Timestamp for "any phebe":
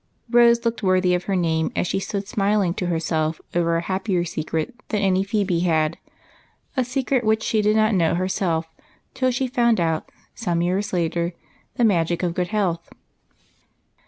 4.99-5.59